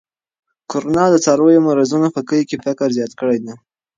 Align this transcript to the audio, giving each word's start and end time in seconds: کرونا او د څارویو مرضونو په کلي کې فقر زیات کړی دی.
کرونا 0.71 1.03
او 1.07 1.11
د 1.13 1.17
څارویو 1.25 1.65
مرضونو 1.67 2.07
په 2.15 2.21
کلي 2.27 2.43
کې 2.49 2.61
فقر 2.65 2.89
زیات 2.97 3.11
کړی 3.19 3.37
دی. 3.43 3.53